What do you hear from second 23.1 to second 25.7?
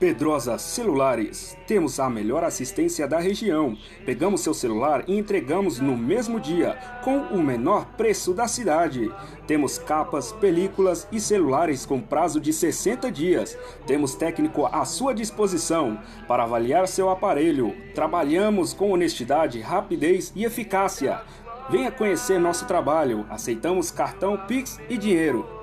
Aceitamos cartão Pix e dinheiro.